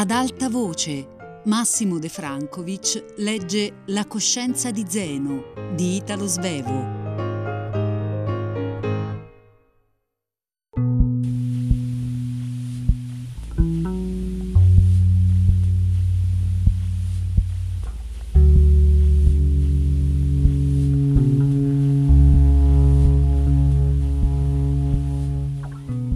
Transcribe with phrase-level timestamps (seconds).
[0.00, 1.06] Ad alta voce,
[1.44, 6.98] Massimo De Francovic legge La coscienza di Zeno di Italo Svevo.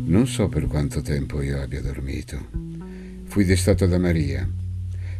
[0.06, 2.63] Non so per quanto tempo io abbia dormito.
[3.34, 4.48] Fui destato da Maria.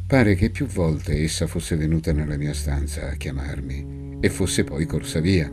[0.07, 4.87] Pare che più volte essa fosse venuta nella mia stanza a chiamarmi e fosse poi
[4.87, 5.53] corsa via.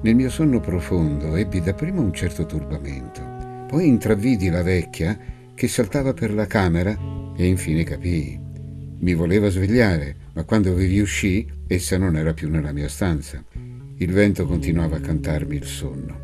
[0.00, 3.66] Nel mio sonno profondo ebbi dapprima un certo turbamento.
[3.66, 5.18] Poi intravvidi la vecchia
[5.56, 6.96] che saltava per la camera
[7.36, 8.40] e infine capii.
[9.00, 13.42] Mi voleva svegliare, ma quando vi riuscì, essa non era più nella mia stanza.
[13.96, 16.20] Il vento continuava a cantarmi il sonno.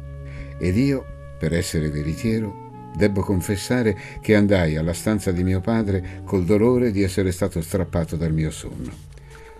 [0.60, 1.04] Ed io
[1.36, 2.61] per essere veritiero,
[2.96, 8.16] debbo confessare che andai alla stanza di mio padre col dolore di essere stato strappato
[8.16, 9.10] dal mio sonno.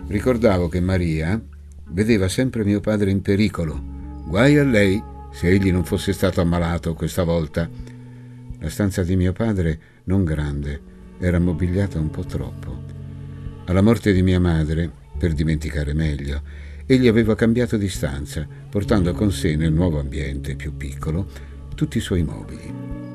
[0.06, 1.41] Ricordavo che Maria
[1.89, 3.80] vedeva sempre mio padre in pericolo.
[4.27, 5.02] Guai a lei
[5.33, 7.69] se egli non fosse stato ammalato questa volta.
[8.58, 10.80] La stanza di mio padre, non grande,
[11.19, 12.83] era mobiliata un po' troppo.
[13.67, 16.42] Alla morte di mia madre, per dimenticare meglio,
[16.86, 21.27] egli aveva cambiato di stanza, portando con sé nel nuovo ambiente più piccolo
[21.74, 23.11] tutti i suoi mobili.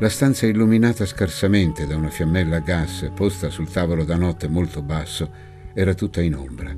[0.00, 4.80] La stanza illuminata scarsamente da una fiammella a gas posta sul tavolo da notte molto
[4.80, 5.28] basso
[5.74, 6.72] era tutta in ombra.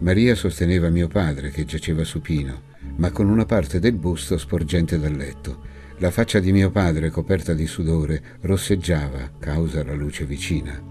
[0.00, 2.62] Maria sosteneva mio padre che giaceva supino,
[2.96, 5.62] ma con una parte del busto sporgente dal letto.
[5.98, 10.82] La faccia di mio padre, coperta di sudore, rosseggiava causa la luce vicina.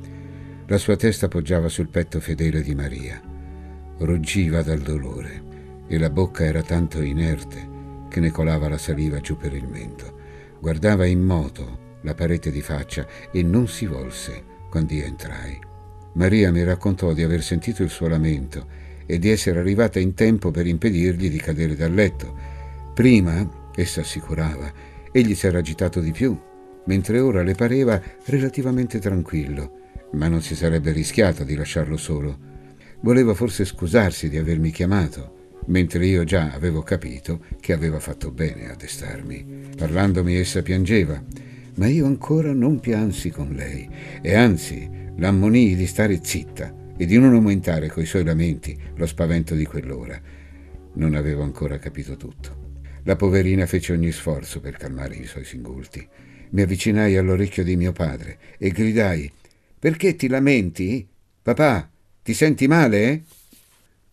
[0.67, 3.21] La sua testa poggiava sul petto fedele di Maria.
[3.97, 5.43] Ruggiva dal dolore
[5.85, 7.67] e la bocca era tanto inerte
[8.07, 10.19] che ne colava la saliva giù per il mento.
[10.61, 15.59] Guardava in moto la parete di faccia e non si volse quando io entrai.
[16.13, 18.67] Maria mi raccontò di aver sentito il suo lamento
[19.07, 22.37] e di essere arrivata in tempo per impedirgli di cadere dal letto.
[22.93, 24.71] Prima, essa assicurava,
[25.11, 26.39] egli si era agitato di più,
[26.85, 29.79] mentre ora le pareva relativamente tranquillo,
[30.11, 32.37] ma non si sarebbe rischiato di lasciarlo solo.
[32.99, 38.69] Voleva forse scusarsi di avermi chiamato mentre io già avevo capito che aveva fatto bene
[38.69, 39.69] a destarmi.
[39.77, 41.23] Parlandomi essa piangeva,
[41.75, 43.87] ma io ancora non piansi con lei
[44.21, 49.55] e anzi l'ammonii di stare zitta e di non aumentare coi suoi lamenti lo spavento
[49.55, 50.19] di quell'ora.
[50.93, 52.69] Non avevo ancora capito tutto.
[53.03, 56.07] La poverina fece ogni sforzo per calmare i suoi singulti.
[56.51, 59.31] Mi avvicinai all'orecchio di mio padre e gridai
[59.79, 61.07] Perché ti lamenti?
[61.41, 61.89] Papà,
[62.21, 63.23] ti senti male?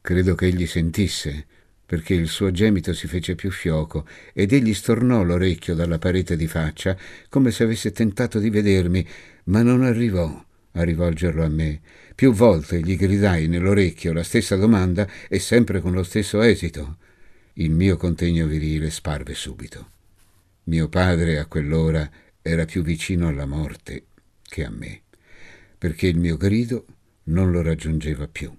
[0.08, 1.44] Credo che egli sentisse,
[1.84, 6.46] perché il suo gemito si fece più fioco ed egli stornò l'orecchio dalla parete di
[6.46, 6.96] faccia
[7.28, 9.06] come se avesse tentato di vedermi,
[9.44, 10.42] ma non arrivò
[10.72, 11.82] a rivolgerlo a me.
[12.14, 16.96] Più volte gli gridai nell'orecchio la stessa domanda e sempre con lo stesso esito.
[17.52, 19.90] Il mio contegno virile sparve subito.
[20.64, 24.04] Mio padre a quell'ora era più vicino alla morte
[24.42, 25.02] che a me,
[25.76, 26.86] perché il mio grido
[27.24, 28.50] non lo raggiungeva più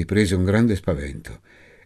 [0.00, 1.40] mi prese un grande spavento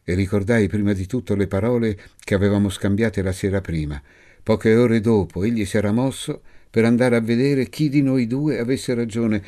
[0.05, 4.01] e ricordai prima di tutto le parole che avevamo scambiate la sera prima.
[4.41, 8.61] Poche ore dopo egli si era mosso per andare a vedere chi di noi due
[8.61, 9.43] avesse ragione.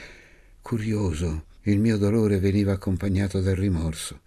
[0.62, 4.22] Curioso, il mio dolore veniva accompagnato dal rimorso.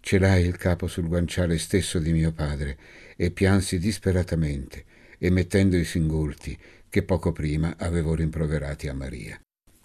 [0.00, 2.78] Celai il capo sul guanciale stesso di mio padre
[3.14, 4.84] e piansi disperatamente,
[5.18, 6.56] emettendo i singulti
[6.88, 9.38] che poco prima avevo rimproverati a Maria.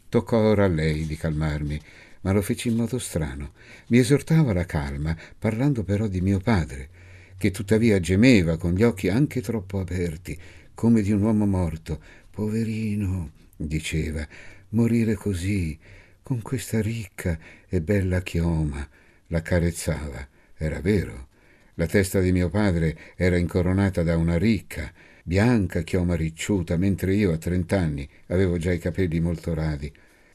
[0.07, 1.79] Toccò ora a lei di calmarmi
[2.21, 3.53] ma lo feci in modo strano.
[3.87, 6.89] Mi esortava alla calma, parlando però di mio padre,
[7.37, 10.37] che tuttavia gemeva con gli occhi anche troppo aperti,
[10.73, 12.01] come di un uomo morto.
[12.29, 14.27] Poverino, diceva,
[14.69, 15.77] morire così,
[16.21, 17.37] con questa ricca
[17.67, 18.87] e bella chioma.
[19.27, 20.27] La carezzava.
[20.55, 21.27] Era vero.
[21.75, 24.91] La testa di mio padre era incoronata da una ricca,
[25.23, 29.91] bianca chioma ricciuta, mentre io a trent'anni avevo già i capelli molto radi.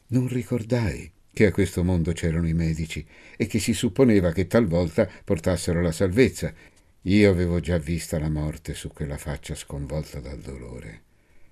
[0.07, 3.05] Non ricordai che a questo mondo c'erano i medici
[3.35, 6.53] e che si supponeva che talvolta portassero la salvezza.
[7.01, 11.01] Io avevo già vista la morte su quella faccia sconvolta dal dolore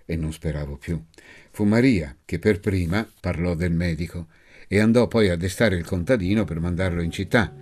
[0.05, 1.03] e non speravo più.
[1.51, 4.27] Fu Maria che per prima parlò del medico
[4.69, 7.53] e andò poi a destare il contadino per mandarlo in città.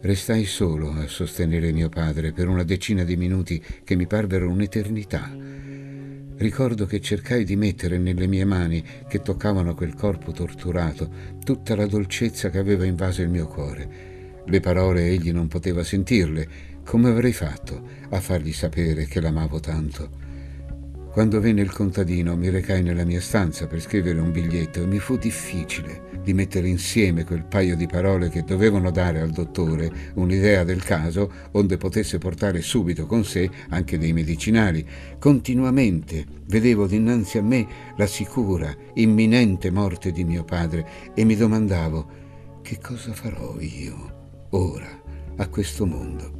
[0.00, 5.30] Restai solo a sostenere mio padre per una decina di minuti che mi parvero un'eternità
[6.40, 11.84] Ricordo che cercai di mettere nelle mie mani, che toccavano quel corpo torturato, tutta la
[11.84, 14.42] dolcezza che aveva invaso il mio cuore.
[14.46, 16.48] Le parole egli non poteva sentirle.
[16.82, 20.29] Come avrei fatto a fargli sapere che l'amavo tanto?
[21.12, 25.00] Quando venne il contadino mi recai nella mia stanza per scrivere un biglietto e mi
[25.00, 30.62] fu difficile di mettere insieme quel paio di parole che dovevano dare al dottore un'idea
[30.62, 34.86] del caso onde potesse portare subito con sé anche dei medicinali.
[35.18, 37.66] Continuamente vedevo dinanzi a me
[37.96, 42.08] la sicura, imminente morte di mio padre e mi domandavo
[42.62, 45.02] che cosa farò io ora
[45.38, 46.38] a questo mondo.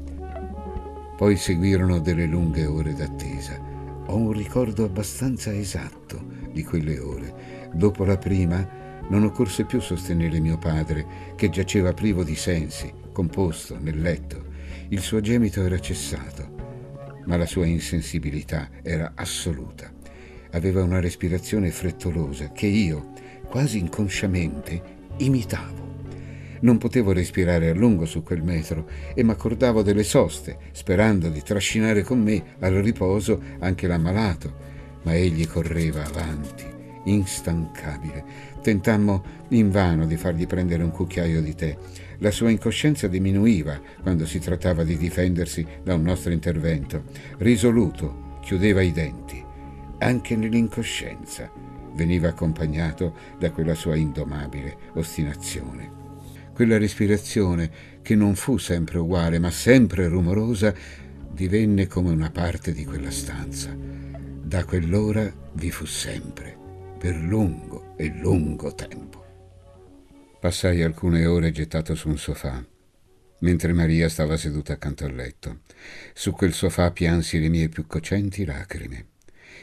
[1.16, 3.69] Poi seguirono delle lunghe ore d'attesa
[4.10, 6.20] ho un ricordo abbastanza esatto
[6.52, 7.68] di quelle ore.
[7.72, 8.78] Dopo la prima
[9.08, 14.46] non occorse più sostenere mio padre, che giaceva privo di sensi, composto nel letto.
[14.88, 19.92] Il suo gemito era cessato, ma la sua insensibilità era assoluta.
[20.52, 23.12] Aveva una respirazione frettolosa che io,
[23.46, 24.82] quasi inconsciamente,
[25.18, 25.89] imitavo.
[26.60, 32.02] Non potevo respirare a lungo su quel metro e m'accordavo delle soste, sperando di trascinare
[32.02, 34.68] con me al riposo anche l'ammalato,
[35.02, 36.64] ma egli correva avanti,
[37.04, 38.24] instancabile.
[38.60, 41.74] Tentammo invano di fargli prendere un cucchiaio di tè.
[42.18, 47.04] La sua incoscienza diminuiva quando si trattava di difendersi da un nostro intervento.
[47.38, 49.42] Risoluto, chiudeva i denti.
[49.96, 51.50] Anche nell'incoscienza
[51.94, 55.99] veniva accompagnato da quella sua indomabile ostinazione
[56.60, 57.70] quella respirazione,
[58.02, 60.74] che non fu sempre uguale, ma sempre rumorosa,
[61.32, 63.74] divenne come una parte di quella stanza.
[63.74, 66.54] Da quell'ora vi fu sempre,
[66.98, 69.24] per lungo e lungo tempo.
[70.38, 72.62] Passai alcune ore gettato su un sofà,
[73.38, 75.60] mentre Maria stava seduta accanto al letto.
[76.12, 79.06] Su quel sofà piansi le mie più cocenti lacrime.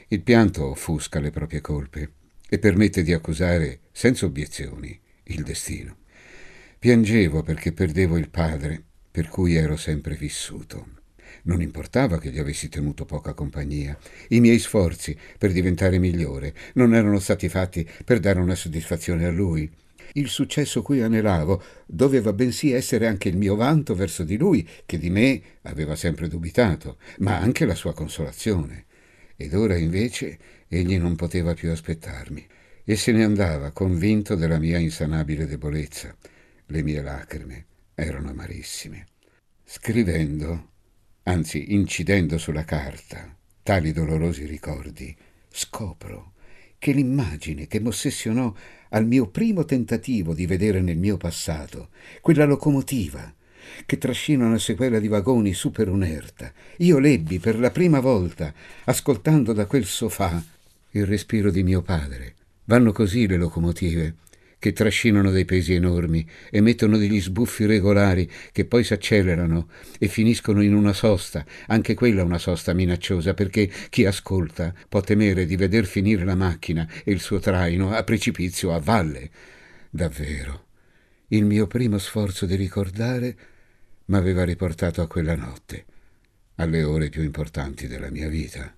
[0.07, 2.13] Il pianto offusca le proprie colpe
[2.49, 5.97] e permette di accusare, senza obiezioni, il destino.
[6.79, 10.89] Piangevo perché perdevo il padre, per cui ero sempre vissuto.
[11.45, 13.97] Non importava che gli avessi tenuto poca compagnia.
[14.29, 19.31] I miei sforzi per diventare migliore non erano stati fatti per dare una soddisfazione a
[19.31, 19.67] lui.
[20.13, 24.99] Il successo cui anelavo doveva bensì essere anche il mio vanto verso di lui, che
[24.99, 28.85] di me aveva sempre dubitato, ma anche la sua consolazione.
[29.35, 30.37] Ed ora invece
[30.67, 32.45] egli non poteva più aspettarmi
[32.83, 36.15] e se ne andava convinto della mia insanabile debolezza.
[36.69, 37.65] Le mie lacrime
[37.95, 39.07] erano amarissime.
[39.63, 40.71] Scrivendo,
[41.23, 43.33] anzi incidendo sulla carta,
[43.63, 45.15] tali dolorosi ricordi,
[45.49, 46.33] scopro
[46.77, 48.53] che l'immagine che m'ossessionò
[48.89, 51.89] al mio primo tentativo di vedere nel mio passato,
[52.21, 53.33] quella locomotiva
[53.85, 58.53] che trascina una sequela di vagoni su per un'erta, io lebbi per la prima volta,
[58.85, 60.43] ascoltando da quel sofà,
[60.91, 62.35] il respiro di mio padre.
[62.65, 64.15] Vanno così le locomotive
[64.67, 70.61] che trascinano dei pesi enormi, emettono degli sbuffi regolari che poi si accelerano e finiscono
[70.61, 75.85] in una sosta, anche quella una sosta minacciosa, perché chi ascolta può temere di veder
[75.85, 79.29] finire la macchina e il suo traino a precipizio a valle.
[79.89, 80.65] Davvero,
[81.27, 83.37] il mio primo sforzo di ricordare
[84.05, 85.85] m'aveva riportato a quella notte,
[86.55, 88.75] alle ore più importanti della mia vita.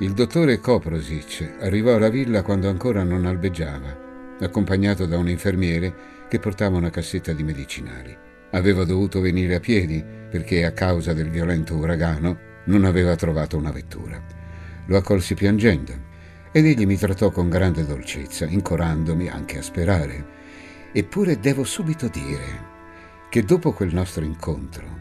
[0.00, 5.92] Il dottore Koprosic arrivò alla villa quando ancora non albeggiava, accompagnato da un infermiere
[6.28, 8.16] che portava una cassetta di medicinali.
[8.52, 13.72] Aveva dovuto venire a piedi perché a causa del violento uragano non aveva trovato una
[13.72, 14.22] vettura.
[14.86, 15.92] Lo accolsi piangendo
[16.52, 20.24] ed egli mi trattò con grande dolcezza, incorandomi anche a sperare.
[20.92, 22.66] Eppure devo subito dire
[23.28, 25.00] che dopo quel nostro incontro,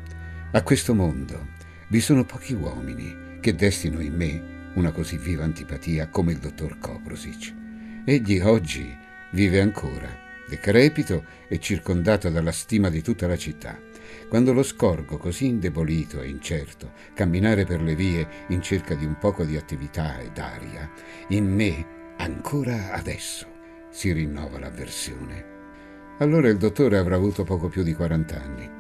[0.54, 1.50] a questo mondo
[1.89, 6.77] vi sono pochi uomini che destino in me una così viva antipatia come il dottor
[6.77, 7.53] Koprosic.
[8.05, 8.96] Egli oggi
[9.31, 10.07] vive ancora,
[10.48, 13.77] decrepito e circondato dalla stima di tutta la città.
[14.29, 19.17] Quando lo scorgo così indebolito e incerto camminare per le vie in cerca di un
[19.17, 20.89] poco di attività ed aria,
[21.29, 23.48] in me, ancora adesso,
[23.89, 25.55] si rinnova l'avversione.
[26.19, 28.76] Allora il dottore avrà avuto poco più di 40 anni.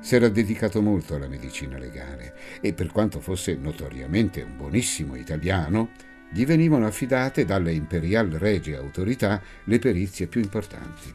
[0.00, 5.90] Si era dedicato molto alla medicina legale e per quanto fosse notoriamente un buonissimo italiano,
[6.30, 11.14] gli venivano affidate dalle imperial regie autorità le perizie più importanti.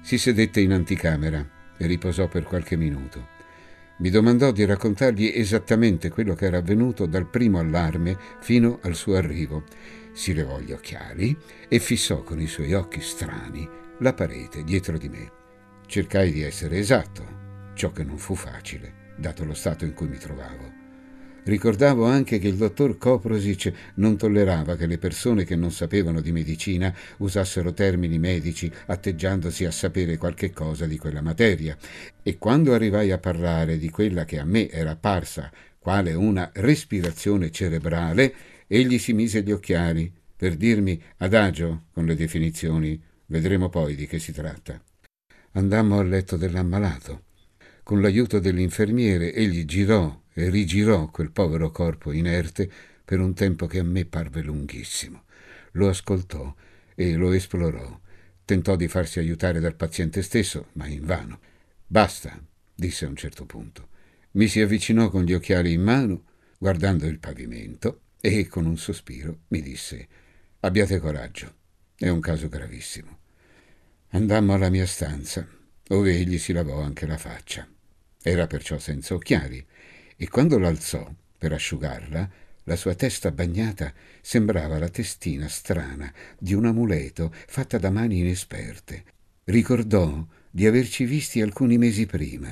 [0.00, 1.46] Si sedette in anticamera
[1.76, 3.40] e riposò per qualche minuto.
[3.98, 9.16] Mi domandò di raccontargli esattamente quello che era avvenuto dal primo allarme fino al suo
[9.16, 9.64] arrivo.
[10.12, 11.36] Si levò gli occhiali
[11.68, 13.68] e fissò con i suoi occhi strani
[13.98, 15.30] la parete dietro di me.
[15.86, 20.18] Cercai di essere esatto ciò che non fu facile, dato lo stato in cui mi
[20.18, 20.80] trovavo.
[21.44, 26.30] Ricordavo anche che il dottor Koprosic non tollerava che le persone che non sapevano di
[26.30, 31.76] medicina usassero termini medici atteggiandosi a sapere qualche cosa di quella materia.
[32.22, 35.50] E quando arrivai a parlare di quella che a me era apparsa
[35.80, 38.32] quale una respirazione cerebrale,
[38.68, 43.02] egli si mise gli occhiali per dirmi adagio con le definizioni.
[43.26, 44.80] Vedremo poi di che si tratta.
[45.52, 47.30] Andammo al letto dell'ammalato.
[47.84, 52.70] Con l'aiuto dell'infermiere egli girò e rigirò quel povero corpo inerte
[53.04, 55.24] per un tempo che a me parve lunghissimo.
[55.72, 56.54] Lo ascoltò
[56.94, 58.00] e lo esplorò.
[58.44, 61.40] Tentò di farsi aiutare dal paziente stesso, ma invano.
[61.86, 62.40] Basta,
[62.74, 63.88] disse a un certo punto.
[64.32, 66.24] Mi si avvicinò con gli occhiali in mano,
[66.58, 70.06] guardando il pavimento, e con un sospiro mi disse
[70.60, 71.54] Abbiate coraggio,
[71.96, 73.18] è un caso gravissimo.
[74.10, 75.46] Andammo alla mia stanza,
[75.82, 77.66] dove egli si lavò anche la faccia.
[78.22, 79.64] Era perciò senza occhiali
[80.16, 82.30] e quando l'alzò per asciugarla,
[82.64, 89.02] la sua testa bagnata sembrava la testina strana di un amuleto fatta da mani inesperte.
[89.44, 92.50] Ricordò di averci visti alcuni mesi prima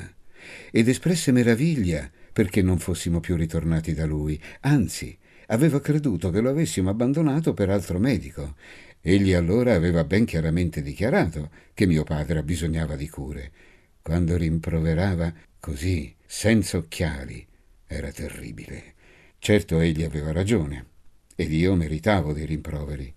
[0.72, 6.50] ed espresse meraviglia perché non fossimo più ritornati da lui, anzi aveva creduto che lo
[6.50, 8.56] avessimo abbandonato per altro medico.
[9.00, 13.52] Egli allora aveva ben chiaramente dichiarato che mio padre abbisognava di cure.
[14.02, 17.46] Quando rimproverava così, senza occhiali,
[17.86, 18.94] era terribile.
[19.38, 20.86] Certo egli aveva ragione,
[21.34, 23.12] ed io meritavo dei rimproveri.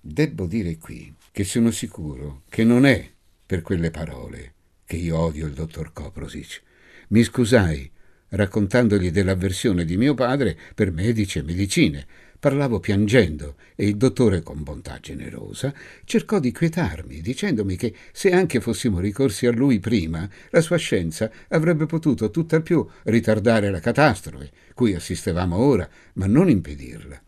[0.00, 3.10] Debbo dire qui che sono sicuro che non è
[3.46, 6.62] per quelle parole che io odio il dottor Koprosic.
[7.08, 7.90] Mi scusai
[8.28, 12.06] raccontandogli dell'avversione di mio padre per medici e medicine,
[12.42, 15.72] Parlavo piangendo e il dottore, con bontà generosa,
[16.02, 21.30] cercò di quietarmi, dicendomi che se anche fossimo ricorsi a lui prima, la sua scienza
[21.50, 27.22] avrebbe potuto tutt'al più ritardare la catastrofe, cui assistevamo ora, ma non impedirla.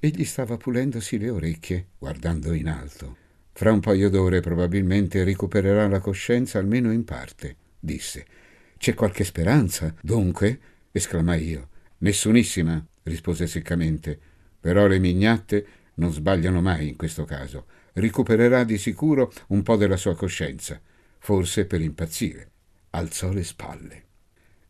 [0.00, 3.16] Egli stava pulendosi le orecchie, guardando in alto.
[3.52, 8.26] Fra un paio d'ore probabilmente recupererà la coscienza almeno in parte, disse.
[8.76, 10.58] C'è qualche speranza, dunque?
[10.90, 11.68] esclamai io.
[11.98, 14.30] Nessunissima, rispose seccamente.
[14.62, 17.66] Però le mignatte non sbagliano mai in questo caso.
[17.94, 20.80] Recupererà di sicuro un po' della sua coscienza,
[21.18, 22.50] forse per impazzire.
[22.90, 24.04] Alzò le spalle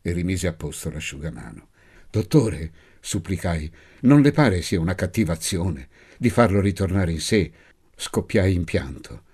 [0.01, 1.67] e rimise a posto l'asciugamano.
[2.09, 3.71] Dottore, supplicai,
[4.01, 7.51] non le pare sia una cattivazione di farlo ritornare in sé?
[7.95, 9.25] Scoppiai in pianto.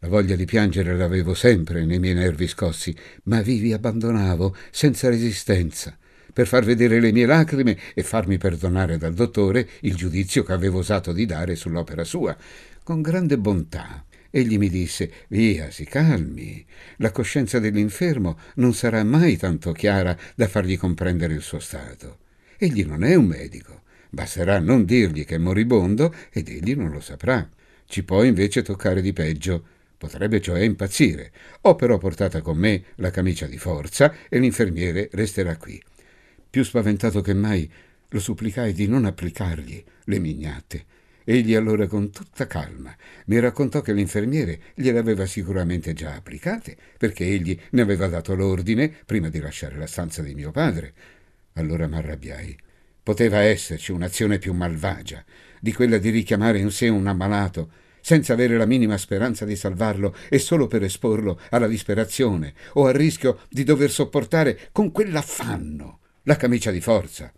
[0.00, 2.92] La voglia di piangere l'avevo sempre nei miei nervi scossi,
[3.24, 5.96] ma vi vi abbandonavo senza resistenza
[6.32, 10.78] per far vedere le mie lacrime e farmi perdonare dal dottore il giudizio che avevo
[10.78, 12.36] osato di dare sull'opera sua.
[12.82, 16.64] Con grande bontà egli mi disse Via, si calmi.
[16.96, 22.18] La coscienza dell'infermo non sarà mai tanto chiara da fargli comprendere il suo stato.
[22.56, 23.82] Egli non è un medico.
[24.08, 27.48] Basterà non dirgli che è moribondo ed egli non lo saprà.
[27.86, 29.64] Ci può invece toccare di peggio.
[29.98, 31.30] Potrebbe cioè impazzire.
[31.62, 35.80] Ho però portata con me la camicia di forza e l'infermiere resterà qui.
[36.52, 37.66] Più spaventato che mai,
[38.10, 40.84] lo supplicai di non applicargli le mignate.
[41.24, 42.94] Egli allora con tutta calma
[43.28, 48.92] mi raccontò che l'infermiere gliele aveva sicuramente già applicate, perché egli ne aveva dato l'ordine
[49.06, 50.92] prima di lasciare la stanza di mio padre.
[51.54, 52.54] Allora m'arrabbiai.
[53.02, 55.24] Poteva esserci un'azione più malvagia,
[55.58, 57.70] di quella di richiamare in sé un ammalato,
[58.02, 62.92] senza avere la minima speranza di salvarlo e solo per esporlo alla disperazione o al
[62.92, 67.32] rischio di dover sopportare con quell'affanno la camicia di forza.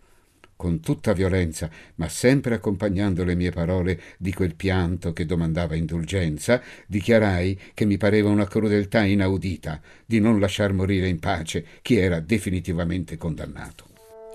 [0.56, 6.62] Con tutta violenza, ma sempre accompagnando le mie parole di quel pianto che domandava indulgenza,
[6.86, 12.20] dichiarai che mi pareva una crudeltà inaudita di non lasciar morire in pace chi era
[12.20, 13.86] definitivamente condannato.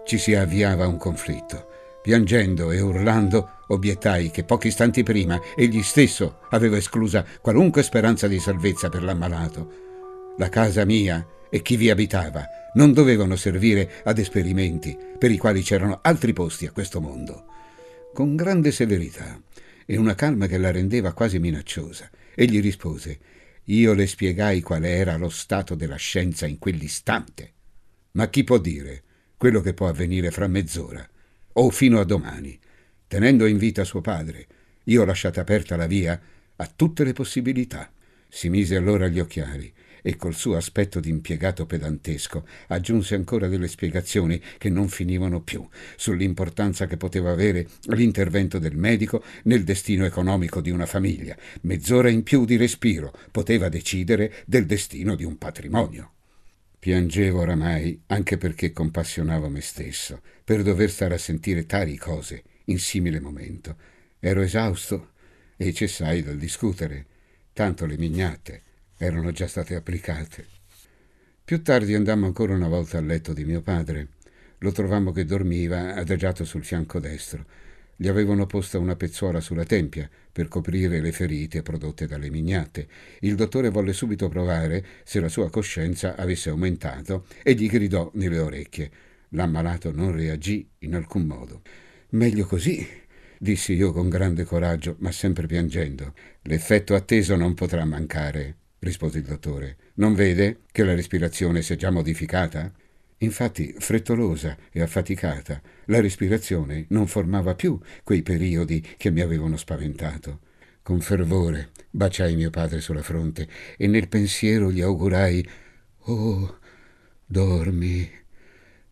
[0.05, 1.67] Ci si avviava un conflitto.
[2.01, 8.39] Piangendo e urlando, obiettai che pochi istanti prima egli stesso aveva esclusa qualunque speranza di
[8.39, 9.87] salvezza per l'ammalato.
[10.37, 15.61] La casa mia e chi vi abitava non dovevano servire ad esperimenti per i quali
[15.61, 17.45] c'erano altri posti a questo mondo.
[18.13, 19.41] Con grande severità
[19.85, 23.19] e una calma che la rendeva quasi minacciosa, egli rispose
[23.65, 27.53] Io le spiegai qual era lo stato della scienza in quell'istante.
[28.11, 29.03] Ma chi può dire
[29.37, 31.07] quello che può avvenire fra mezz'ora
[31.53, 32.57] o fino a domani?
[33.07, 34.47] Tenendo in vita suo padre,
[34.85, 36.19] io ho lasciato aperta la via
[36.55, 37.91] a tutte le possibilità.
[38.27, 43.67] Si mise allora gli occhiali e col suo aspetto di impiegato pedantesco aggiunse ancora delle
[43.67, 50.61] spiegazioni che non finivano più sull'importanza che poteva avere l'intervento del medico nel destino economico
[50.61, 51.35] di una famiglia.
[51.61, 56.11] Mezz'ora in più di respiro poteva decidere del destino di un patrimonio.
[56.79, 62.79] Piangevo oramai anche perché compassionavo me stesso, per dover stare a sentire tali cose in
[62.79, 63.75] simile momento.
[64.19, 65.11] Ero esausto
[65.57, 67.05] e cessai dal discutere,
[67.51, 68.63] tanto le mignate
[68.99, 70.45] erano già state applicate.
[71.43, 74.09] Più tardi andammo ancora una volta al letto di mio padre.
[74.59, 77.45] Lo trovammo che dormiva adagiato sul fianco destro.
[77.95, 82.87] Gli avevano posta una pezzuola sulla tempia per coprire le ferite prodotte dalle mignate.
[83.21, 88.39] Il dottore volle subito provare se la sua coscienza avesse aumentato e gli gridò nelle
[88.39, 88.91] orecchie.
[89.29, 91.61] L'ammalato non reagì in alcun modo.
[92.09, 92.85] Meglio così,
[93.37, 96.13] dissi io con grande coraggio, ma sempre piangendo.
[96.43, 99.77] L'effetto atteso non potrà mancare, rispose il dottore.
[99.95, 102.71] Non vede che la respirazione si è già modificata?
[103.21, 110.39] Infatti, frettolosa e affaticata, la respirazione non formava più quei periodi che mi avevano spaventato.
[110.81, 115.47] Con fervore baciai mio padre sulla fronte e nel pensiero gli augurai
[116.03, 116.59] Oh,
[117.25, 118.09] dormi,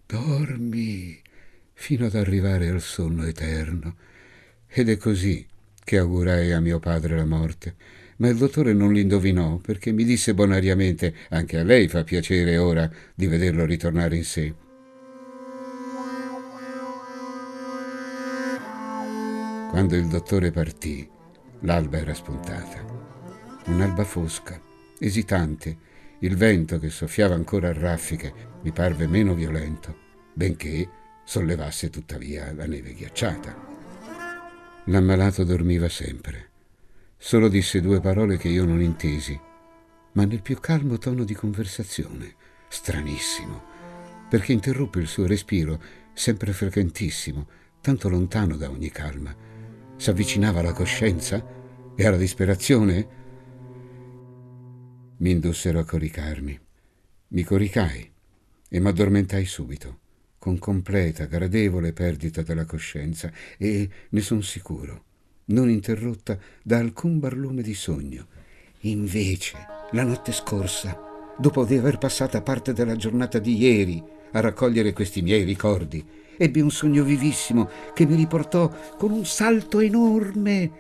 [0.06, 1.20] dormi,
[1.74, 3.96] fino ad arrivare al sonno eterno.
[4.68, 5.48] Ed è così
[5.84, 7.76] che augurai a mio padre la morte
[8.18, 12.90] ma il dottore non l'indovinò perché mi disse bonariamente anche a lei fa piacere ora
[13.14, 14.54] di vederlo ritornare in sé.
[19.70, 21.08] Quando il dottore partì,
[21.62, 22.84] l'alba era spuntata.
[23.66, 24.60] Un'alba fosca,
[24.98, 25.78] esitante,
[26.20, 28.34] il vento che soffiava ancora a raffiche
[28.64, 29.96] mi parve meno violento,
[30.34, 30.90] benché
[31.26, 33.66] sollevasse tuttavia la neve ghiacciata.
[34.86, 36.47] L'ammalato dormiva sempre
[37.20, 39.38] Solo disse due parole che io non intesi,
[40.14, 42.36] ma nel più calmo tono di conversazione,
[42.70, 43.64] stranissimo,
[44.30, 45.82] perché interruppe il suo respiro,
[46.14, 47.48] sempre frequentissimo,
[47.82, 49.36] tanto lontano da ogni calma.
[49.96, 51.44] S'avvicinava alla coscienza
[51.96, 53.08] e alla disperazione?
[55.18, 56.60] Mi indussero a coricarmi.
[57.30, 58.10] Mi coricai
[58.70, 60.00] e m'addormentai subito,
[60.38, 65.06] con completa, gradevole perdita della coscienza e, ne son sicuro,
[65.48, 68.28] non interrotta da alcun barlume di sogno.
[68.82, 69.58] Invece,
[69.92, 71.00] la notte scorsa,
[71.38, 76.06] dopo di aver passata parte della giornata di ieri a raccogliere questi miei ricordi,
[76.38, 80.72] ebbi un sogno vivissimo che mi riportò con un salto enorme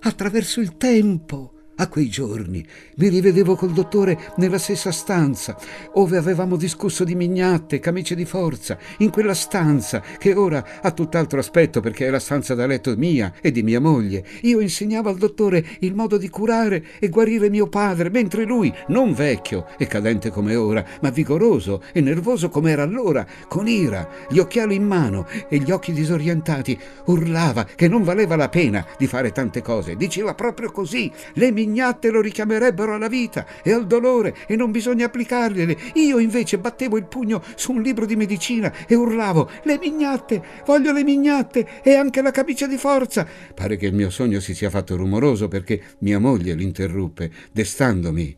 [0.00, 2.64] attraverso il tempo a quei giorni
[2.96, 5.56] mi rivedevo col dottore nella stessa stanza,
[5.94, 11.38] ove avevamo discusso di mignatte, camicie di forza, in quella stanza che ora ha tutt'altro
[11.38, 14.24] aspetto perché è la stanza da letto mia e di mia moglie.
[14.42, 19.14] Io insegnavo al dottore il modo di curare e guarire mio padre, mentre lui, non
[19.14, 24.38] vecchio e cadente come ora, ma vigoroso e nervoso come era allora, con ira, gli
[24.38, 29.30] occhiali in mano e gli occhi disorientati, urlava che non valeva la pena di fare
[29.30, 29.94] tante cose.
[29.94, 31.10] Diceva proprio così.
[31.34, 35.76] Le mignatte mignatte lo richiamerebbero alla vita e al dolore e non bisogna applicargliele.
[35.94, 40.92] Io invece battevo il pugno su un libro di medicina e urlavo le mignatte, voglio
[40.92, 43.26] le mignatte e anche la camicia di forza.
[43.54, 48.36] Pare che il mio sogno si sia fatto rumoroso perché mia moglie l'interruppe, destandomi.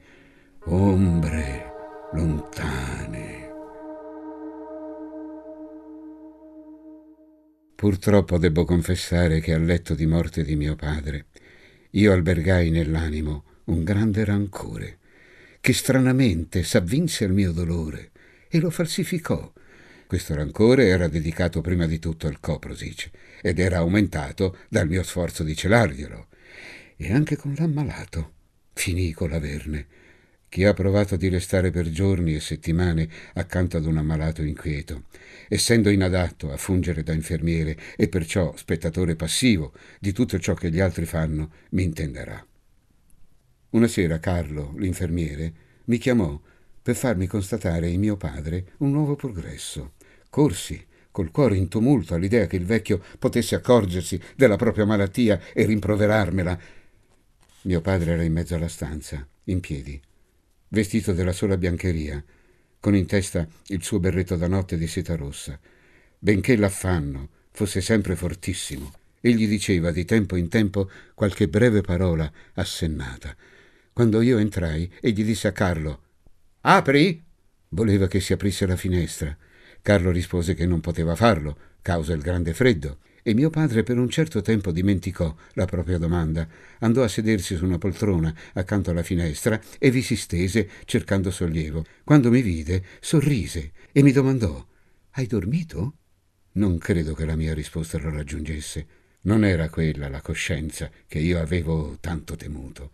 [0.65, 1.73] Ombre
[2.13, 3.49] lontane.
[7.77, 11.29] Purtroppo debbo confessare che al letto di morte di mio padre
[11.91, 14.99] io albergai nell'animo un grande rancore,
[15.61, 18.11] che stranamente s'avvinse al mio dolore
[18.49, 19.53] e lo falsificò.
[20.07, 25.45] Questo rancore era dedicato prima di tutto al Coprosic ed era aumentato dal mio sforzo
[25.45, 26.27] di celarglielo.
[26.97, 28.33] E anche con l'ammalato
[28.73, 29.87] finì con l'averne.
[30.51, 35.05] Chi ha provato di restare per giorni e settimane accanto ad un ammalato inquieto
[35.53, 40.79] essendo inadatto a fungere da infermiere e perciò spettatore passivo di tutto ciò che gli
[40.79, 42.47] altri fanno, mi intenderà.
[43.71, 45.53] Una sera Carlo, l'infermiere,
[45.87, 46.41] mi chiamò
[46.81, 49.95] per farmi constatare in mio padre un nuovo progresso.
[50.31, 55.65] Corsi, col cuore in tumulto all'idea che il vecchio potesse accorgersi della propria malattia e
[55.65, 56.59] rimproverarmela.
[57.63, 60.01] Mio padre era in mezzo alla stanza, in piedi,
[60.71, 62.23] vestito della sola biancheria,
[62.81, 65.59] con in testa il suo berretto da notte di seta rossa.
[66.19, 73.37] Benché l'affanno fosse sempre fortissimo, egli diceva di tempo in tempo qualche breve parola assennata.
[73.93, 76.03] Quando io entrai, egli disse a Carlo
[76.63, 77.23] Apri?
[77.69, 79.37] Voleva che si aprisse la finestra.
[79.83, 84.09] Carlo rispose che non poteva farlo, causa il grande freddo, e mio padre per un
[84.09, 86.47] certo tempo dimenticò la propria domanda,
[86.81, 91.85] andò a sedersi su una poltrona accanto alla finestra e vi si stese cercando sollievo.
[92.05, 94.67] Quando mi vide, sorrise e mi domandò
[95.13, 95.95] Hai dormito?
[96.53, 98.87] Non credo che la mia risposta lo raggiungesse.
[99.23, 102.91] Non era quella la coscienza che io avevo tanto temuto.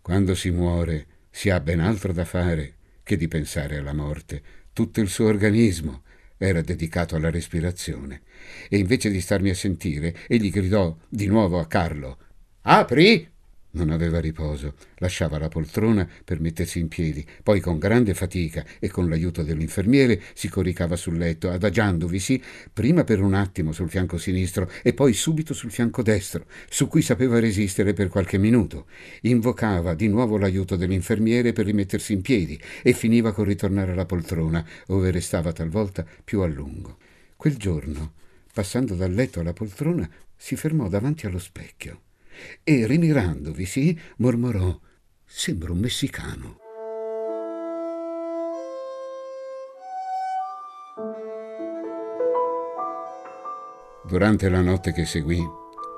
[0.00, 4.42] Quando si muore si ha ben altro da fare che di pensare alla morte.
[4.72, 6.02] Tutto il suo organismo
[6.46, 8.22] era dedicato alla respirazione.
[8.68, 12.18] E invece di starmi a sentire, egli gridò di nuovo a Carlo:
[12.62, 13.31] Apri!
[13.74, 18.90] Non aveva riposo, lasciava la poltrona per mettersi in piedi, poi con grande fatica e
[18.90, 24.70] con l'aiuto dell'infermiere si coricava sul letto, adagiandovisi prima per un attimo sul fianco sinistro
[24.82, 28.88] e poi subito sul fianco destro, su cui sapeva resistere per qualche minuto.
[29.22, 34.62] Invocava di nuovo l'aiuto dell'infermiere per rimettersi in piedi e finiva con ritornare alla poltrona,
[34.86, 36.98] dove restava talvolta più a lungo.
[37.36, 38.12] Quel giorno,
[38.52, 40.06] passando dal letto alla poltrona,
[40.36, 42.00] si fermò davanti allo specchio
[42.62, 44.78] e rimirandovi, mormorò
[45.34, 46.58] Sembra un messicano.
[54.06, 55.42] Durante la notte che seguì,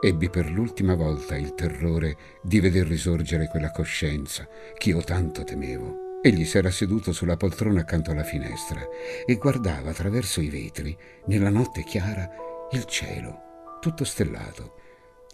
[0.00, 4.46] ebbi per l'ultima volta il terrore di veder risorgere quella coscienza
[4.78, 6.20] che io tanto temevo.
[6.22, 8.86] Egli s'era seduto sulla poltrona accanto alla finestra
[9.26, 12.30] e guardava attraverso i vetri, nella notte chiara,
[12.70, 14.76] il cielo, tutto stellato,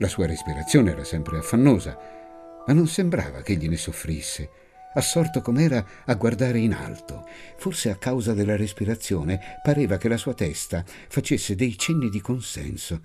[0.00, 1.96] la sua respirazione era sempre affannosa,
[2.66, 4.48] ma non sembrava che egli ne soffrisse,
[4.94, 7.26] assorto com'era a guardare in alto.
[7.58, 13.00] Forse a causa della respirazione pareva che la sua testa facesse dei cenni di consenso.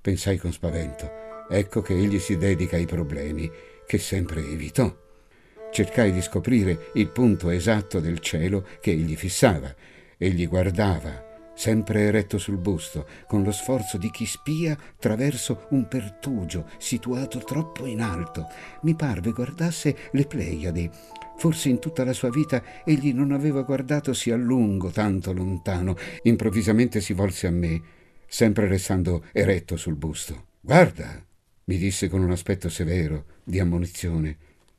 [0.00, 1.46] Pensai con spavento.
[1.48, 3.50] Ecco che egli si dedica ai problemi,
[3.86, 4.92] che sempre evitò.
[5.70, 9.72] Cercai di scoprire il punto esatto del cielo che egli fissava.
[10.16, 11.29] Egli guardava
[11.60, 17.84] sempre eretto sul busto, con lo sforzo di chi spia attraverso un pertugio situato troppo
[17.84, 18.46] in alto.
[18.80, 20.90] Mi parve guardasse le Pleiadi.
[21.36, 25.96] Forse in tutta la sua vita egli non aveva guardato sì a lungo, tanto lontano.
[26.22, 27.82] Improvvisamente si volse a me,
[28.26, 30.46] sempre restando eretto sul busto.
[30.62, 31.22] Guarda,
[31.64, 34.38] mi disse con un aspetto severo, di ammonizione.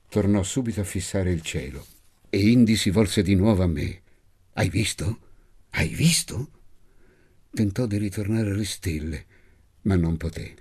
[0.09, 1.85] Tornò subito a fissare il cielo.
[2.27, 4.01] E Indi si volse di nuovo a me.
[4.53, 5.19] Hai visto?
[5.69, 6.49] Hai visto?
[7.53, 9.25] Tentò di ritornare alle stelle,
[9.81, 10.55] ma non poté.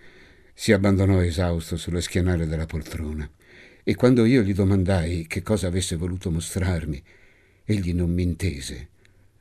[0.52, 3.30] Si abbandonò esausto sulle schienale della poltrona
[3.84, 7.00] e quando io gli domandai che cosa avesse voluto mostrarmi,
[7.64, 8.88] egli non mi intese,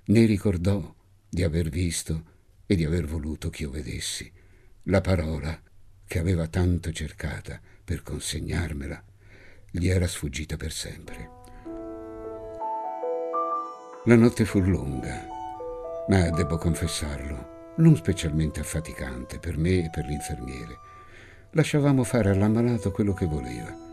[0.05, 0.93] né ricordò
[1.27, 2.23] di aver visto
[2.67, 4.31] e di aver voluto che io vedessi.
[4.83, 5.59] La parola
[6.05, 9.03] che aveva tanto cercata per consegnarmela
[9.71, 11.29] gli era sfuggita per sempre.
[14.05, 15.37] La notte fu lunga
[16.09, 20.77] ma devo confessarlo, non specialmente affaticante per me e per l'infermiere.
[21.51, 23.87] Lasciavamo fare all'ammalato quello che voleva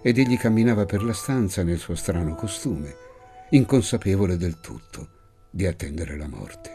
[0.00, 2.94] ed egli camminava per la stanza nel suo strano costume,
[3.50, 5.08] inconsapevole del tutto
[5.50, 6.70] di attendere la morte.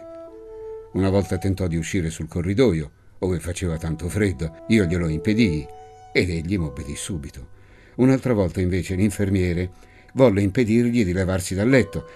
[0.93, 5.65] Una volta tentò di uscire sul corridoio, dove faceva tanto freddo, io glielo impedii
[6.11, 7.47] ed egli m'obbedì subito.
[7.95, 9.71] Un'altra volta invece l'infermiere
[10.13, 12.07] volle impedirgli di levarsi dal letto,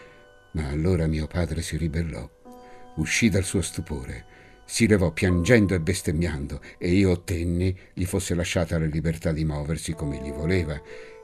[0.52, 2.37] ma allora mio padre si ribellò
[2.97, 4.25] uscì dal suo stupore,
[4.65, 9.93] si levò piangendo e bestemmiando e io ottenni gli fosse lasciata la libertà di muoversi
[9.93, 10.79] come gli voleva.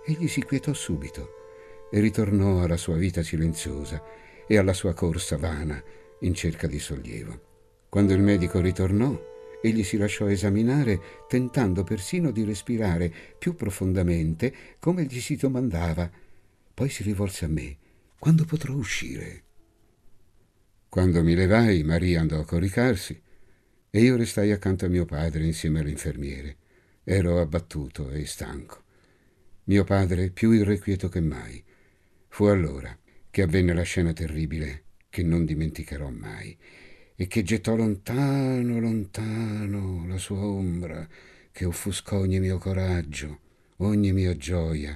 [0.06, 4.02] Egli si quietò subito e ritornò alla sua vita silenziosa
[4.48, 5.82] e alla sua corsa vana
[6.22, 7.52] in cerca di sollievo.
[7.90, 9.32] Quando il medico ritornò,
[9.62, 16.10] egli si lasciò esaminare, tentando persino di respirare più profondamente come gli si domandava.
[16.74, 17.78] Poi si rivolse a me.
[18.18, 19.43] Quando potrò uscire?
[20.94, 23.20] Quando mi levai, Maria andò a coricarsi
[23.90, 26.56] e io restai accanto a mio padre insieme all'infermiere.
[27.04, 28.84] Ero abbattuto e stanco.
[29.64, 31.64] Mio padre più irrequieto che mai.
[32.28, 32.96] Fu allora
[33.32, 36.56] che avvenne la scena terribile che non dimenticherò mai
[37.16, 41.08] e che gettò lontano, lontano la sua ombra,
[41.52, 43.40] che offuscò ogni mio coraggio,
[43.78, 44.96] ogni mia gioia.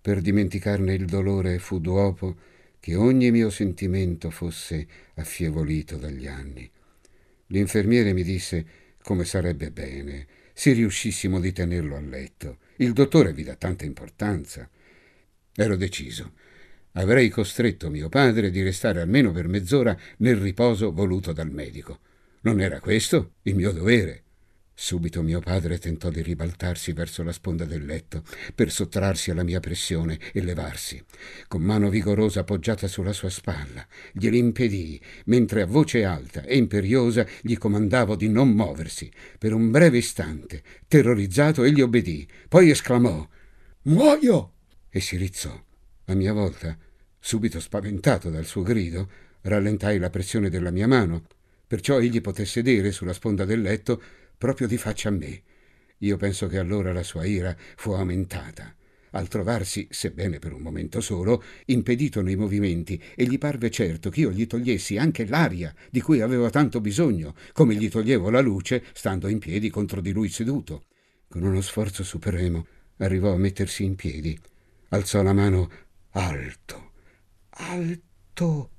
[0.00, 2.36] Per dimenticarne il dolore fu dopo
[2.82, 6.68] che ogni mio sentimento fosse affievolito dagli anni.
[7.46, 8.66] L'infermiere mi disse
[9.02, 12.58] come sarebbe bene se riuscissimo di tenerlo a letto.
[12.78, 14.68] Il dottore vi dà tanta importanza.
[15.54, 16.32] Ero deciso.
[16.94, 22.00] Avrei costretto mio padre di restare almeno per mezz'ora nel riposo voluto dal medico.
[22.40, 24.24] Non era questo il mio dovere.
[24.74, 29.60] Subito mio padre tentò di ribaltarsi verso la sponda del letto per sottrarsi alla mia
[29.60, 31.02] pressione e levarsi.
[31.46, 37.56] Con mano vigorosa appoggiata sulla sua spalla, gliel'impedii, mentre a voce alta e imperiosa gli
[37.56, 39.10] comandavo di non muoversi.
[39.38, 43.28] Per un breve istante, terrorizzato, egli obbedì, poi esclamò
[43.82, 44.52] Muoio!
[44.88, 45.62] e si rizzò.
[46.06, 46.76] A mia volta,
[47.18, 49.08] subito spaventato dal suo grido,
[49.42, 51.24] rallentai la pressione della mia mano,
[51.66, 54.02] perciò egli poté sedere sulla sponda del letto
[54.42, 55.40] proprio di faccia a me.
[55.98, 58.74] Io penso che allora la sua ira fu aumentata.
[59.14, 64.20] al trovarsi, sebbene per un momento solo, impedito nei movimenti e gli parve certo che
[64.20, 68.82] io gli togliessi anche l'aria di cui aveva tanto bisogno, come gli toglievo la luce
[68.94, 70.86] stando in piedi contro di lui seduto.
[71.28, 74.36] Con uno sforzo supremo arrivò a mettersi in piedi,
[74.88, 75.70] alzò la mano
[76.12, 76.92] alto,
[77.50, 78.70] alto,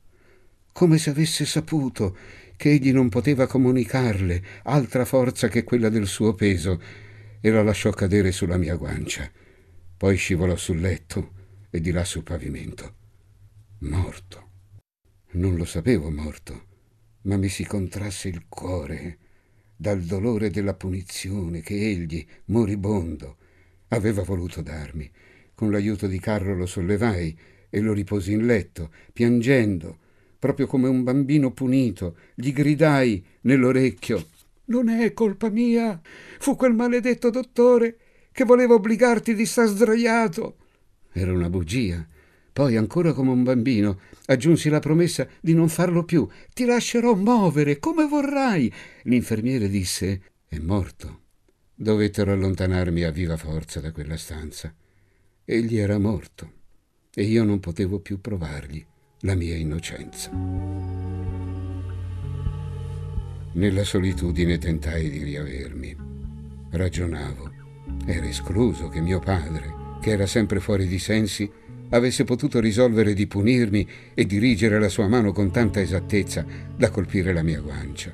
[0.74, 2.18] come se avesse saputo
[2.56, 6.82] che egli non poteva comunicarle altra forza che quella del suo peso,
[7.46, 9.30] e la lasciò cadere sulla mia guancia.
[9.98, 11.32] Poi scivolò sul letto
[11.70, 12.96] e di là sul pavimento.
[13.80, 14.50] Morto.
[15.32, 16.68] Non lo sapevo morto,
[17.24, 19.18] ma mi si contrasse il cuore
[19.76, 23.38] dal dolore della punizione che egli, moribondo,
[23.90, 25.12] aveva voluto darmi.
[25.54, 27.38] Con l'aiuto di Carlo lo sollevai
[27.70, 29.98] e lo riposi in letto, piangendo,
[30.44, 32.18] proprio come un bambino punito.
[32.36, 34.28] Gli gridai nell'orecchio:
[34.66, 36.02] Non è colpa mia,
[36.38, 37.98] fu quel maledetto dottore
[38.34, 40.58] che voleva obbligarti di star sdraiato.
[41.14, 42.06] Era una bugia.
[42.52, 46.28] Poi, ancora come un bambino, aggiunsi la promessa di non farlo più.
[46.54, 48.70] Ti lascerò muovere come vorrai.
[49.04, 51.22] L'infermiere disse: È morto.
[51.74, 54.76] Dovettero allontanarmi a viva forza da quella stanza.
[55.46, 56.52] Egli era morto
[57.14, 58.86] e io non potevo più provargli
[59.26, 60.30] la mia innocenza.
[63.54, 65.96] Nella solitudine tentai di riavermi.
[66.72, 67.52] Ragionavo
[68.06, 71.50] era escluso che mio padre, che era sempre fuori di sensi,
[71.90, 77.32] avesse potuto risolvere di punirmi e dirigere la sua mano con tanta esattezza da colpire
[77.32, 78.14] la mia guancia.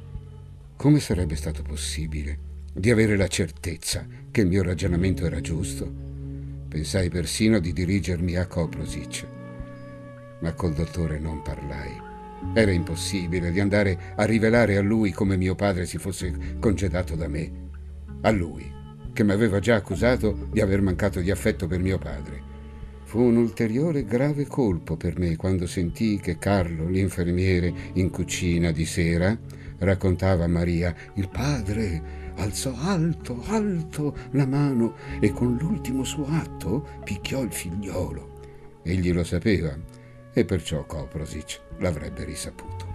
[0.75, 2.37] Come sarebbe stato possibile
[2.71, 5.91] di avere la certezza che il mio ragionamento era giusto?
[6.67, 9.37] Pensai persino di dirigermi a Koprosic,
[10.41, 12.07] ma col dottore non parlai.
[12.53, 17.27] Era impossibile di andare a rivelare a lui come mio padre si fosse congedato da
[17.27, 17.67] me.
[18.21, 18.71] A lui,
[19.13, 22.47] che mi aveva già accusato di aver mancato di affetto per mio padre.
[23.03, 28.85] Fu un ulteriore grave colpo per me quando sentii che Carlo, l'infermiere, in cucina di
[28.85, 29.37] sera,
[29.79, 36.87] raccontava a Maria, il padre alzò alto, alto la mano e con l'ultimo suo atto
[37.03, 38.37] picchiò il figliolo.
[38.83, 39.77] Egli lo sapeva
[40.33, 42.87] e perciò Koprosic l'avrebbe risaputo.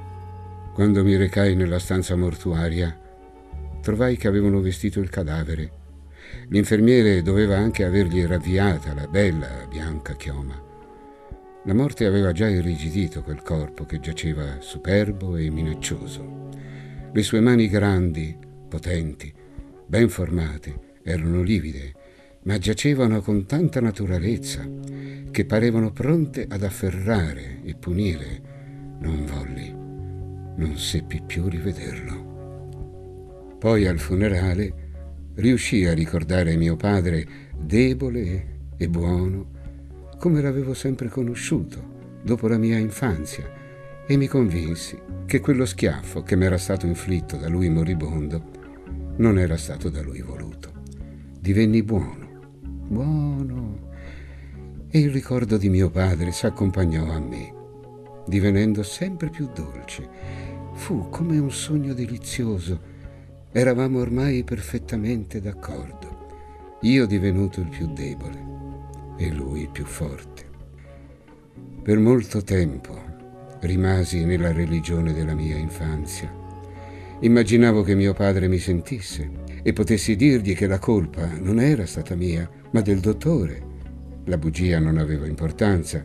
[0.74, 2.98] Quando mi recai nella stanza mortuaria,
[3.80, 5.82] trovai che avevano vestito il cadavere
[6.48, 10.60] L'infermiere doveva anche avergli ravviata la bella bianca chioma.
[11.64, 16.50] La morte aveva già irrigidito quel corpo che giaceva superbo e minaccioso.
[17.12, 18.36] Le sue mani grandi,
[18.68, 19.32] potenti,
[19.86, 21.94] ben formate, erano livide,
[22.44, 24.68] ma giacevano con tanta naturalezza
[25.30, 28.52] che parevano pronte ad afferrare e punire.
[29.00, 29.74] Non volli,
[30.57, 33.57] non seppi più rivederlo.
[33.59, 34.83] Poi al funerale
[35.35, 37.26] riuscii a ricordare mio padre
[37.59, 39.50] debole e buono
[40.18, 43.44] come l'avevo sempre conosciuto dopo la mia infanzia
[44.07, 48.52] e mi convinsi che quello schiaffo che mi era stato inflitto da lui moribondo
[49.16, 50.72] non era stato da lui voluto.
[51.40, 52.23] Divenni buono,
[52.86, 53.92] buono,
[54.90, 57.52] e il ricordo di mio padre s'accompagnò a me,
[58.26, 60.08] divenendo sempre più dolce.
[60.74, 62.92] Fu come un sogno delizioso
[63.56, 66.78] Eravamo ormai perfettamente d'accordo.
[66.80, 68.44] Io divenuto il più debole
[69.16, 70.44] e lui il più forte.
[71.80, 73.00] Per molto tempo
[73.60, 76.34] rimasi nella religione della mia infanzia.
[77.20, 82.14] Immaginavo che mio padre mi sentisse e potessi dirgli che la colpa non era stata
[82.14, 83.72] mia, ma del dottore.
[84.27, 86.05] La bugia non aveva importanza,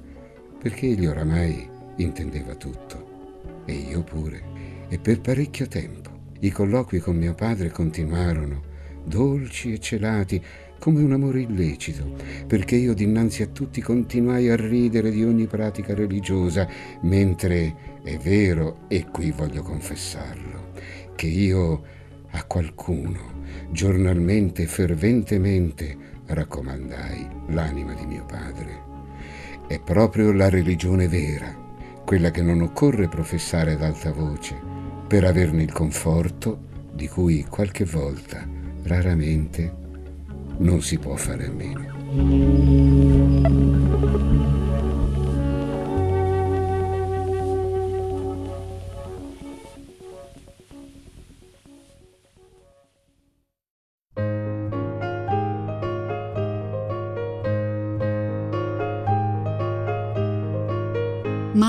[0.58, 1.68] perché egli oramai
[1.98, 4.42] intendeva tutto, e io pure,
[4.88, 6.10] e per parecchio tempo.
[6.40, 8.62] I colloqui con mio padre continuarono,
[9.04, 10.42] dolci e celati,
[10.80, 12.16] come un amore illecito,
[12.48, 16.66] perché io dinanzi a tutti continuai a ridere di ogni pratica religiosa,
[17.02, 20.72] mentre è vero, e qui voglio confessarlo,
[21.16, 21.84] che io
[22.32, 23.39] a qualcuno
[23.72, 28.88] giornalmente e ferventemente raccomandai l'anima di mio padre.
[29.68, 31.56] È proprio la religione vera,
[32.06, 34.56] quella che non occorre professare ad alta voce,
[35.08, 38.48] per averne il conforto di cui qualche volta,
[38.84, 39.72] raramente,
[40.58, 43.19] non si può fare a meno.